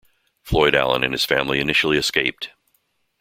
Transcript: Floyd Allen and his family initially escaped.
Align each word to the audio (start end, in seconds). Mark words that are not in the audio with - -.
Floyd 0.41 0.73
Allen 0.73 1.03
and 1.03 1.13
his 1.13 1.25
family 1.25 1.59
initially 1.59 1.95
escaped. 1.95 2.49